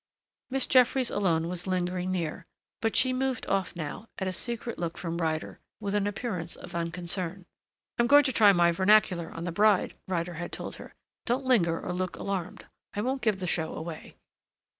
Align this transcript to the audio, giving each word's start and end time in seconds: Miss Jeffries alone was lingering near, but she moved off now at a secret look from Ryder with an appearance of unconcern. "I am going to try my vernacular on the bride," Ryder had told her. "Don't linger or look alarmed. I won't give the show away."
Miss 0.49 0.65
Jeffries 0.65 1.11
alone 1.11 1.47
was 1.47 1.67
lingering 1.67 2.09
near, 2.11 2.47
but 2.81 2.95
she 2.95 3.13
moved 3.13 3.45
off 3.45 3.75
now 3.75 4.09
at 4.17 4.27
a 4.27 4.33
secret 4.33 4.79
look 4.79 4.97
from 4.97 5.19
Ryder 5.19 5.59
with 5.79 5.93
an 5.93 6.07
appearance 6.07 6.55
of 6.55 6.73
unconcern. 6.73 7.45
"I 7.99 8.01
am 8.01 8.07
going 8.07 8.23
to 8.23 8.33
try 8.33 8.51
my 8.51 8.71
vernacular 8.71 9.29
on 9.29 9.43
the 9.43 9.51
bride," 9.51 9.95
Ryder 10.07 10.33
had 10.33 10.51
told 10.51 10.77
her. 10.77 10.95
"Don't 11.27 11.45
linger 11.45 11.79
or 11.79 11.93
look 11.93 12.15
alarmed. 12.15 12.65
I 12.95 13.01
won't 13.01 13.21
give 13.21 13.39
the 13.39 13.45
show 13.45 13.75
away." 13.75 14.15